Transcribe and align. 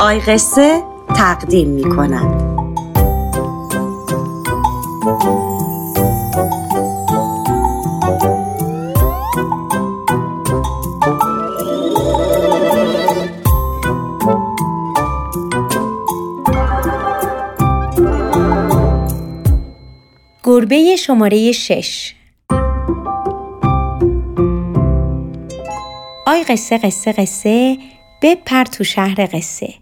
آی 0.00 0.20
قصه 0.20 0.82
تقدیم 1.16 1.68
می 1.68 1.82
کند. 1.82 2.50
گربه 20.44 20.96
شماره 20.96 21.52
شش 21.52 22.14
آی 26.26 26.44
قصه 26.44 26.78
قصه 26.78 27.12
قصه 27.12 27.78
بپر 28.22 28.64
تو 28.64 28.84
شهر 28.84 29.28
قصه 29.32 29.79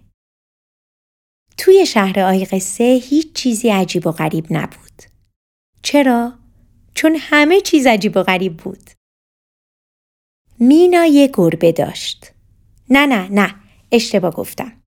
توی 1.59 1.87
شهر 1.87 2.21
آی 2.21 2.45
قصه 2.45 3.01
هیچ 3.05 3.33
چیزی 3.33 3.69
عجیب 3.69 4.07
و 4.07 4.11
غریب 4.11 4.47
نبود. 4.51 5.03
چرا؟ 5.83 6.33
چون 6.95 7.17
همه 7.21 7.61
چیز 7.61 7.87
عجیب 7.87 8.17
و 8.17 8.23
غریب 8.23 8.57
بود. 8.57 8.91
مینا 10.59 11.05
یه 11.05 11.31
گربه 11.35 11.73
داشت. 11.73 12.33
نه 12.91 13.07
نه 13.07 13.29
نه 13.29 13.55
اشتباه 13.93 14.35
گفتم. 14.35 14.83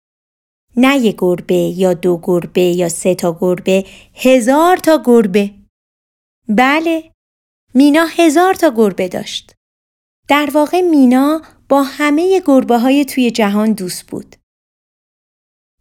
نه 0.77 0.97
یه 0.97 1.15
گربه 1.19 1.55
یا 1.55 1.95
دو 1.95 2.21
گربه 2.23 2.61
یا 2.61 2.89
سه 2.89 3.15
تا 3.15 3.39
گربه 3.41 3.85
هزار 4.15 4.77
تا 4.77 5.03
گربه. 5.05 5.55
بله 6.49 7.13
مینا 7.75 8.07
هزار 8.07 8.55
تا 8.55 8.73
گربه 8.77 9.09
داشت. 9.09 9.55
در 10.29 10.51
واقع 10.55 10.81
مینا 10.81 11.43
با 11.69 11.83
همه 11.83 12.43
گربه 12.47 12.79
های 12.79 13.05
توی 13.05 13.31
جهان 13.31 13.73
دوست 13.73 14.07
بود. 14.07 14.36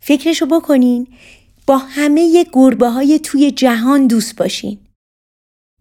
فکرشو 0.08 0.46
بکنین. 0.46 1.08
با 1.68 1.78
همه 1.78 2.46
گربه 2.54 2.90
های 2.90 3.20
توی 3.20 3.52
جهان 3.52 4.08
دوست 4.08 4.36
باشین. 4.36 4.80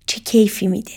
چه 0.06 0.20
کیفی 0.20 0.66
میده. 0.66 0.92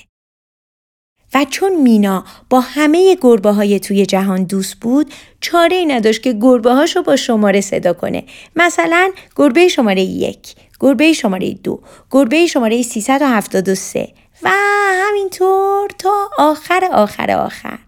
و 1.33 1.45
چون 1.49 1.81
مینا 1.81 2.25
با 2.49 2.59
همه 2.59 3.17
گربه 3.21 3.51
های 3.51 3.79
توی 3.79 4.05
جهان 4.05 4.43
دوست 4.43 4.75
بود 4.75 5.13
چاره 5.41 5.75
ای 5.75 5.85
نداشت 5.85 6.23
که 6.23 6.33
گربه 6.33 6.73
هاشو 6.73 7.03
با 7.03 7.15
شماره 7.15 7.61
صدا 7.61 7.93
کنه. 7.93 8.23
مثلا 8.55 9.11
گربه 9.35 9.67
شماره 9.67 10.01
یک 10.01 10.55
گربه 10.79 11.13
شماره 11.13 11.53
دو 11.53 11.81
گربه 12.11 12.47
شماره 12.47 12.81
373 12.81 14.13
و 14.43 14.49
همینطور 15.07 15.89
تا 15.99 16.29
آخر 16.37 16.89
آخر 16.91 17.31
آخر. 17.31 17.79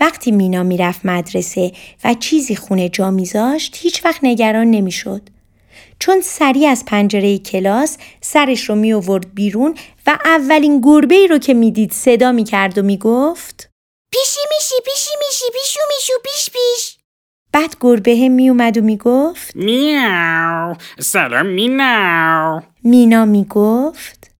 وقتی 0.00 0.30
مینا 0.30 0.62
می‌رفت 0.62 1.00
مدرسه 1.06 1.72
و 2.04 2.14
چیزی 2.14 2.56
خونه 2.56 2.88
جا 2.88 3.10
میذاشت 3.10 3.76
هیچ 3.80 4.04
وقت 4.04 4.20
نگران 4.22 4.70
نمی‌شد. 4.70 5.22
چون 5.98 6.20
سریع 6.20 6.70
از 6.70 6.84
پنجره 6.84 7.38
کلاس 7.38 7.96
سرش 8.20 8.68
رو 8.68 8.74
می 8.74 8.92
آورد 8.92 9.34
بیرون 9.34 9.78
و 10.06 10.18
اولین 10.24 10.80
گربه 10.80 11.14
ای 11.14 11.26
رو 11.26 11.38
که 11.38 11.54
می‌دید 11.54 11.92
صدا 11.92 12.32
می‌کرد 12.32 12.78
و 12.78 12.82
می‌گفت 12.82 13.70
پیشی 14.10 14.40
میشی 14.54 14.74
پیشی 14.84 15.10
میشی 15.18 15.44
پیشو 15.52 15.80
میشو 15.96 16.12
پیش 16.24 16.50
پیش. 16.50 16.98
بعد 17.52 17.76
گربه 17.80 18.16
هم 18.16 18.32
می 18.32 18.48
اومد 18.48 18.78
و 18.78 18.80
می‌گفت 18.80 19.56
میاو 19.56 20.74
سلام 21.00 21.46
مینا 21.46 22.62
مینا 22.84 23.24
می‌گفت 23.24 24.30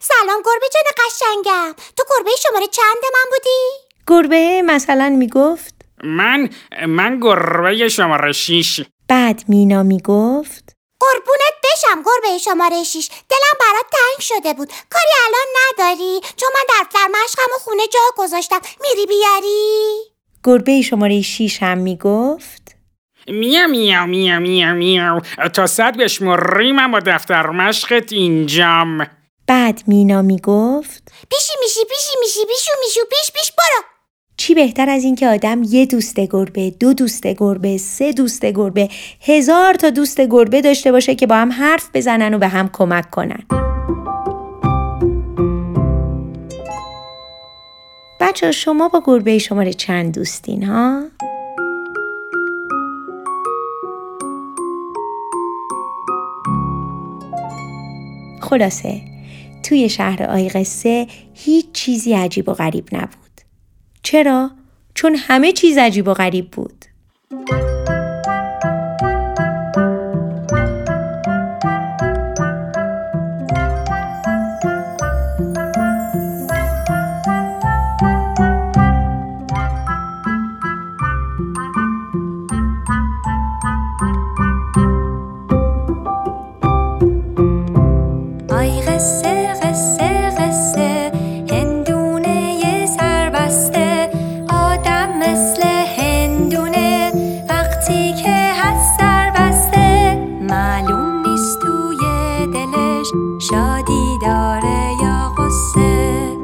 سلام 0.00 0.42
گربه 0.44 0.66
جان 0.74 0.82
قشنگم. 0.96 1.74
تو 1.96 2.04
گربه 2.10 2.30
شماره 2.42 2.66
چند 2.66 3.02
من 3.14 3.30
بودی؟ 3.30 3.85
گربه 4.06 4.62
مثلا 4.66 5.08
می‌گفت؟ 5.08 5.74
من 6.04 6.50
من 6.88 7.20
گربه 7.20 7.88
شماره 7.88 8.32
شیش. 8.32 8.80
بعد 9.08 9.44
مینا 9.48 9.82
می‌گفت؟ 9.82 10.76
قربونت 11.00 11.54
بشم 11.64 12.02
گربه 12.02 12.38
شماره 12.38 12.82
شیش. 12.82 13.08
دلم 13.08 13.58
برات 13.60 13.84
تنگ 13.92 14.20
شده 14.20 14.54
بود. 14.54 14.68
کاری 14.90 15.10
الان 15.26 15.46
نداری؟ 15.56 16.20
چون 16.36 16.48
من 16.54 16.80
دفتر 16.80 17.06
مشقم 17.08 17.54
و 17.56 17.58
خونه 17.58 17.82
جا 17.92 18.00
گذاشتم. 18.16 18.60
میری 18.80 19.06
بیاری؟ 19.06 19.96
گربه 20.44 20.82
شماره 20.82 21.22
شیش 21.22 21.62
هم 21.62 21.78
می‌گفت؟ 21.78 22.76
میا 23.28 23.66
میا 23.66 24.06
میا 24.06 24.38
میا 24.38 24.72
میا 24.74 25.20
تا 25.54 25.66
صد 25.66 25.96
بشمری 25.96 26.72
من 26.72 26.90
با 26.90 27.00
دفتر 27.06 27.46
مشقت 27.46 28.12
اینجام. 28.12 29.06
بعد 29.46 29.82
مینا 29.86 30.22
می‌گفت؟ 30.22 31.12
پیشی 31.30 31.52
میشی 31.62 31.80
پیشی 31.88 32.16
میشی 32.20 32.40
پیشو 32.48 32.72
میشو 32.84 33.00
پیش 33.10 33.32
پیش 33.32 33.52
برو. 33.52 33.95
چی 34.36 34.54
بهتر 34.54 34.90
از 34.90 35.04
اینکه 35.04 35.28
آدم 35.28 35.62
یه 35.62 35.86
دوست 35.86 36.20
گربه، 36.20 36.70
دو 36.70 36.92
دوست 36.92 37.26
گربه، 37.26 37.78
سه 37.78 38.12
دوست 38.12 38.46
گربه، 38.46 38.88
هزار 39.20 39.74
تا 39.74 39.90
دوست 39.90 40.20
گربه 40.20 40.60
داشته 40.60 40.92
باشه 40.92 41.14
که 41.14 41.26
با 41.26 41.34
هم 41.34 41.52
حرف 41.52 41.90
بزنن 41.94 42.34
و 42.34 42.38
به 42.38 42.48
هم 42.48 42.70
کمک 42.72 43.10
کنن. 43.10 43.42
بچه 48.20 48.52
شما 48.52 48.88
با 48.88 49.02
گربه 49.06 49.38
شماره 49.38 49.72
چند 49.72 50.14
دوستین 50.14 50.62
ها؟ 50.62 51.02
خلاصه 58.40 59.00
توی 59.62 59.88
شهر 59.88 60.22
آی 60.22 60.48
قصه 60.48 61.06
هیچ 61.34 61.66
چیزی 61.72 62.14
عجیب 62.14 62.48
و 62.48 62.52
غریب 62.52 62.88
نبود. 62.92 63.25
چرا؟ 64.06 64.50
چون 64.94 65.16
همه 65.16 65.52
چیز 65.52 65.78
عجیب 65.78 66.08
و 66.08 66.14
غریب 66.14 66.50
بود. 66.50 66.84
تو 101.36 101.58
توی 101.62 101.98
دلش 102.46 103.12
شادی 103.38 104.18
داره 104.22 104.92
یا 105.02 105.32
غصه؟ 105.38 106.36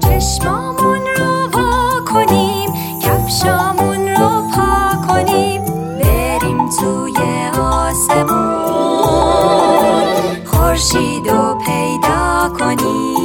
چشمامون 0.00 1.00
رو 1.18 1.48
وا 1.52 2.00
کنیم 2.12 2.70
رو 4.18 4.42
پا 4.54 5.06
کنیم 5.08 5.64
بریم 6.00 6.68
توی 6.68 7.16
آسمون. 7.60 8.64
خورشید 10.44 11.28
رو 11.28 11.54
پیدا 11.54 12.48
کنیم. 12.58 13.19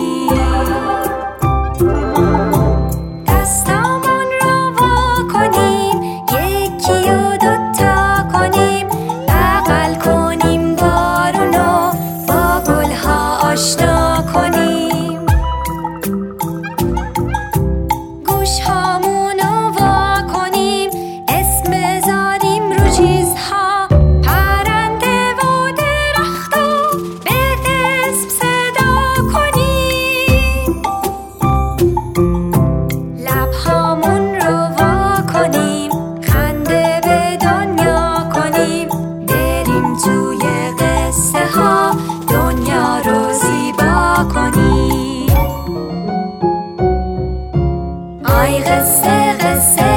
serre, 48.65 49.61
serre. 49.61 49.94